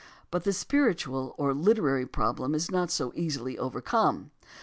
[0.31, 4.31] But the spiritual or literary problem is not so easily overcome.